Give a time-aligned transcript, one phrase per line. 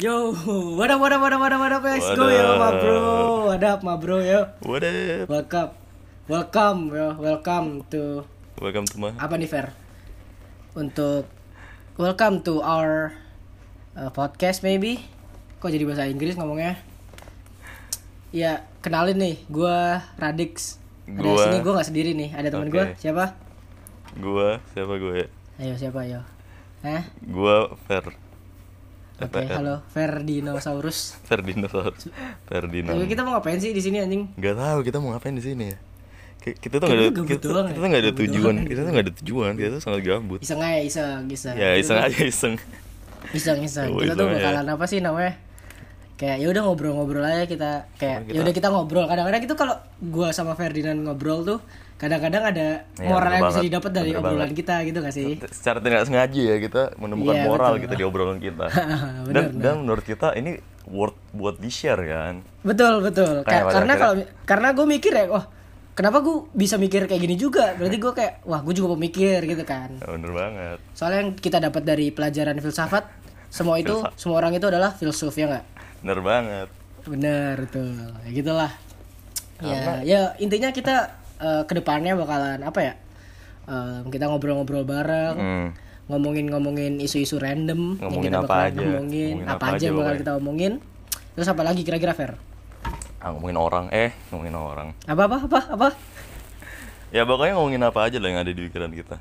[0.00, 0.32] Yo,
[0.80, 2.56] what up, what up, what up, what up, what up, let's go What yo, up?
[2.56, 2.96] ma bro.
[3.52, 4.40] What up, ma bro, yo.
[4.64, 5.28] What up?
[5.28, 5.70] Welcome,
[6.24, 8.24] welcome, yo, welcome to
[8.56, 9.76] Welcome to my apa nih Fer?
[10.72, 11.28] Untuk
[12.00, 13.12] welcome to our
[13.92, 15.04] uh, podcast maybe.
[15.60, 16.80] Kok jadi bahasa Inggris ngomongnya?
[18.32, 20.80] Ya, kenalin nih, gua Radix.
[21.04, 22.74] Ada Gua- sini gua nggak sendiri nih, ada teman Oke.
[22.74, 22.84] gua.
[22.96, 23.24] Siapa?
[24.16, 25.28] gua siapa gue?
[25.60, 26.24] Ayo siapa yo?
[26.80, 27.04] Hah?
[27.20, 28.29] Gua Fer.
[29.20, 29.52] Oke, FR.
[29.54, 30.98] halo Ferdinosaurus.
[31.28, 32.08] Ferdinosaurus.
[32.44, 32.96] Ferdinand.
[32.96, 34.32] Tapi kita mau ngapain sih di sini anjing?
[34.34, 35.78] Nggak tahu kita mau ngapain di sini ya.
[36.40, 38.00] Ki- Kita tuh nggak ada kita, doang kita ya.
[38.00, 38.54] ada tujuan.
[38.56, 38.66] doang.
[38.66, 39.52] Kita tuh nggak ada tujuan.
[39.54, 40.40] Kita tuh sangat gabut.
[40.40, 41.54] Iseng aja, iseng, iseng.
[41.54, 42.54] Ya iseng aja iseng.
[43.30, 45.36] iseng iseng Oh, kita tuh bakalan apa sih namanya
[46.16, 50.32] kayak ya udah ngobrol-ngobrol aja kita kayak ya udah kita ngobrol kadang-kadang itu kalau gua
[50.32, 51.60] sama Ferdinand ngobrol tuh
[52.00, 54.56] kadang-kadang ada Iya, moral bener yang bisa didapat dari Bener obrolan banget.
[54.56, 57.82] kita gitu gak sih Secara tidak sengaja ya kita menemukan Iya, moral betul.
[57.82, 58.66] gitu di obrolan kita.
[59.28, 59.60] Bener, dan bener.
[59.60, 62.34] dan menurut kita ini worth buat di share kan.
[62.62, 65.44] betul betul Kayak karena kalau karena gue mikir ya wah
[65.92, 69.62] kenapa gue bisa mikir kayak gini juga berarti gue kayak wah gue juga pemikir gitu
[69.62, 70.78] kan Ya, bener banget.
[70.90, 73.04] soalnya yang kita dapat dari pelajaran filsafat
[73.48, 74.16] semua itu Filsafat.
[74.16, 75.64] semua orang itu adalah filsuf ya nggak
[76.00, 76.68] Bener banget.
[77.02, 78.72] Bener tuh, ya gitulah.
[79.58, 82.94] Ya, ya intinya kita eh, ke depannya bakalan apa ya?
[83.66, 85.68] Eh, kita ngobrol-ngobrol bareng, Hmm.
[86.10, 89.96] ngomongin-ngomongin isu-isu random yang Ngomongin kita apa bakalan aja, ngomongin, ngomongin apa, apa aja yang
[89.96, 90.72] bakal kita omongin.
[91.30, 92.32] Terus apa lagi kira-kira Fer?
[93.20, 94.88] Ah, ngomongin orang, eh ngomongin orang.
[95.06, 95.88] Apa apa apa apa?
[97.10, 99.16] Ya pokoknya ngomongin apa aja lah yang ada di pikiran kita.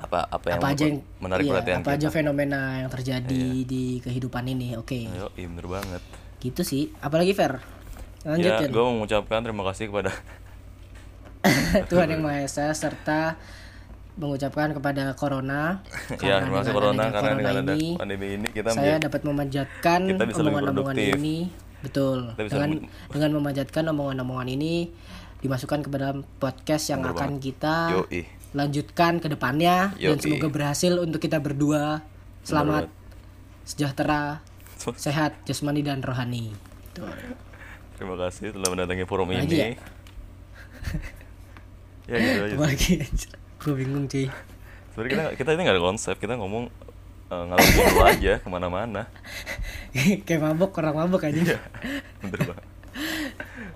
[0.00, 1.96] Apa apa yang, apa aja yang menarik iya, perhatian apa kita.
[2.00, 4.76] aja fenomena yang terjadi di kehidupan ini.
[4.80, 5.04] Oke.
[5.04, 6.02] Ayo, iya bener banget.
[6.40, 6.88] Gitu sih.
[7.00, 7.60] Apalagi Fer?
[8.20, 8.68] ya, Lanjutin.
[8.72, 10.12] gue mengucapkan terima kasih kepada
[11.90, 13.36] Tuhan yang Maha Esa serta
[14.20, 15.80] mengucapkan kepada Corona.
[16.20, 19.20] ya terima kasih corona adanya karena dengan ada ini, pandemi ini kita saya menjadi dapat
[19.24, 21.36] memanjatkan omongan-omongan ini.
[21.80, 22.18] Betul.
[22.36, 24.74] Dengan lebih- dengan memanjatkan omongan-omongan ini
[25.40, 28.28] dimasukkan ke dalam podcast yang Bener akan kita Yoi.
[28.52, 30.20] lanjutkan ke depannya dan Yoi.
[30.20, 32.04] semoga berhasil untuk kita berdua
[32.44, 32.92] selamat
[33.64, 34.44] sejahtera
[35.00, 36.52] sehat jasmani dan rohani
[36.92, 37.08] Tuh.
[37.96, 39.68] terima kasih telah mendatangi forum Lagi ini ya?
[42.10, 42.92] ya gitu aja lagi
[43.60, 44.26] gue bingung cuy.
[44.90, 46.16] Sebenarnya kita kita ini nggak ada konsep.
[46.16, 46.64] Kita ngomong
[47.28, 49.06] uh, ngalor gitu aja ke mana-mana.
[50.26, 51.58] Kayak mabok orang mabok aja Iya,
[52.20, 52.66] bener banget.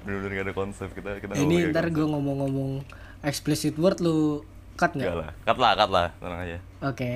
[0.04, 0.88] Bener-bener gak ada konsep.
[0.90, 2.82] Kita kita ini ntar gue ngomong-ngomong
[3.22, 4.42] explicit word lu
[4.74, 5.14] cut nggak?
[5.14, 5.30] Lah.
[5.44, 6.06] Cut lah cut lah.
[6.18, 6.58] Tenang aja.
[6.82, 7.12] Oke.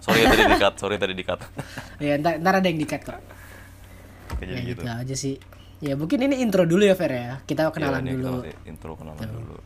[0.00, 1.40] Sorry ya tadi di cut sorry tadi di cut.
[2.04, 3.20] Ya ntar, ntar ada yang di cut kok
[4.36, 4.80] Kayak ya gitu.
[4.80, 5.36] gitu aja sih.
[5.78, 7.30] Ya mungkin ini intro dulu ya Fer ya.
[7.44, 8.32] Kita Ya, kenalan kita dulu.
[8.40, 9.56] masih intro kenalan dulu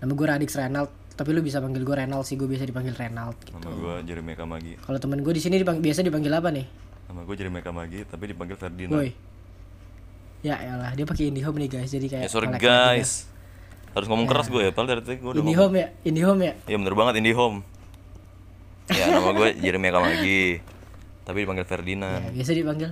[0.00, 3.36] nama gue Radix Renald tapi lu bisa panggil gue Renald sih gue biasa dipanggil Renald
[3.44, 3.52] gitu.
[3.60, 4.72] nama gue Jeremy Kamagi.
[4.80, 6.66] Kalau temen gue di sini dipanggil, biasa dipanggil apa nih?
[7.12, 8.96] Nama gue Jeremy Kamagi tapi dipanggil Ferdinand.
[8.96, 9.12] Boy
[10.40, 11.90] ya elah dia pakai IndiHome nih guys.
[11.92, 13.28] Jadi kayak ya sorry nge-lag guys.
[13.90, 16.52] Harus ngomong keras gue ya padahal dari tadi gue udah IndiHome ya IndiHome ya?
[16.64, 17.58] Ya bener banget IndiHome.
[18.90, 20.42] Ya nama gue Jeremy Kamagi
[21.28, 22.90] tapi dipanggil ya Ferdinand biasa dipanggil.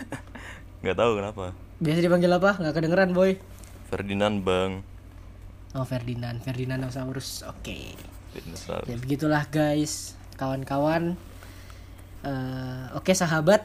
[0.82, 1.44] Nggak tahu kenapa.
[1.80, 2.50] Biasa dipanggil apa?
[2.56, 3.30] Nggak kedengeran boy.
[3.92, 4.70] Ferdinand bang
[5.72, 6.38] oh Ferdinand.
[6.40, 7.78] Ferdinandosaurus oke.
[8.34, 10.14] Ferdinand ya begitulah guys.
[10.36, 11.14] Kawan-kawan.
[12.20, 13.64] Eh, oke sahabat.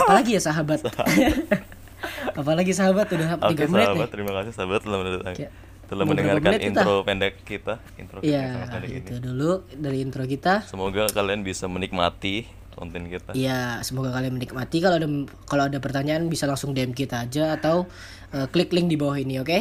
[0.00, 0.80] Apalagi ya sahabat?
[2.38, 4.12] Apalagi sahabat udah Oke tiga menit sahabat, nih.
[4.12, 5.50] Terima kasih sahabat telah mendengarkan, Ya.
[5.86, 6.80] telah mendengarkan menit kita?
[6.80, 9.00] intro pendek kita, intro kita sangat pendek ini.
[9.04, 10.54] itu dulu dari intro kita.
[10.64, 13.36] Semoga kalian bisa menikmati konten kita.
[13.36, 14.80] Iya semoga kalian menikmati.
[14.80, 15.08] Kalau ada
[15.44, 17.84] kalau ada pertanyaan bisa langsung DM kita aja atau
[18.32, 19.58] eh, klik link di bawah ini oke?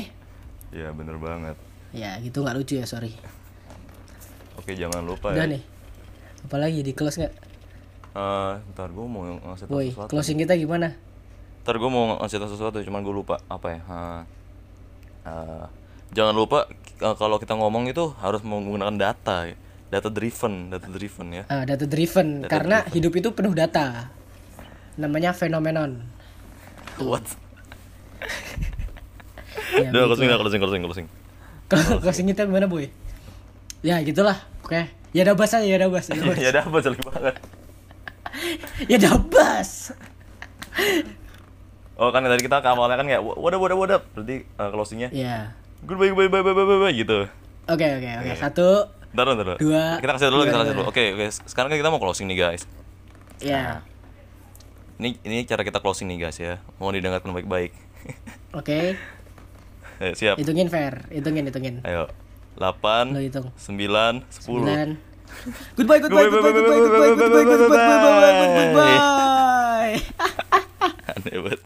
[0.71, 1.59] Iya bener banget.
[1.91, 3.11] Ya gitu nggak lucu ya sorry
[4.55, 5.51] Oke jangan lupa udah ya.
[5.51, 5.61] nih
[6.41, 7.33] apalagi di close nggak
[8.11, 10.09] Eh, ntar gue mau ngasih tau boy sesuatu.
[10.09, 10.93] closing kita gimana
[11.63, 13.79] Ntar gue mau ngasih tau sesuatu, cuman gue lupa apa ya.
[13.87, 13.97] Ha.
[15.23, 15.63] Eh,
[16.11, 16.65] jangan lupa
[16.97, 19.55] eh, kalau kita ngomong itu harus menggunakan data, ya.
[19.87, 21.43] data driven, data driven ya.
[21.47, 24.11] Ah, data driven karena hidup itu penuh data
[24.95, 26.03] namanya fenomenon
[26.99, 27.23] What?
[29.79, 31.07] ya, Udah closing, udah closing, closing, closing.
[31.71, 32.91] Kalau closing kita gimana boy
[33.79, 34.35] ya gitulah
[34.67, 36.39] oke ya udah bas aja ya udah bas ya udah bas.
[36.43, 37.35] ya jelek banget.
[38.91, 39.71] ya udah bas
[42.01, 45.53] Oh kan tadi kita ke awalnya kan kayak wadah wadah wadah berarti uh, closingnya ya
[45.85, 47.29] goodbye goodbye bye bye bye bye, bye gitu.
[47.69, 48.67] oke oke oke satu
[49.11, 49.57] Ntar dulu, ntar dulu.
[49.59, 49.85] Dua.
[49.99, 50.83] Kita kasih dulu, kita kasih dulu.
[50.87, 51.25] Oke, oke.
[51.43, 52.63] Sekarang kan kita mau closing nih guys.
[53.43, 53.83] ya
[55.03, 56.63] Ini ini cara kita closing nih guys ya.
[56.79, 57.75] Mohon didengarkan baik-baik.
[58.59, 58.79] oke
[60.01, 60.35] Ayo, siap.
[60.41, 61.77] Hitungin fair, hitungin hitungin.
[61.85, 62.09] Ayo.
[62.57, 63.47] 8 Lo hitung.
[63.53, 64.97] 9 10.
[64.97, 64.97] 9.
[65.77, 69.95] Goodbye goodbye goodbye goodbye goodbye goodbye goodbye goodbye.
[71.13, 71.61] Aneh banget.